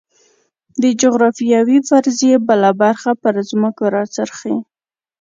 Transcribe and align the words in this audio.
د 0.81 0.83
جغرافیوي 1.01 1.77
فرضیې 1.89 2.35
بله 2.47 2.69
برخه 2.81 3.11
پر 3.21 3.33
ځمکو 3.49 3.83
راڅرخي. 3.95 4.55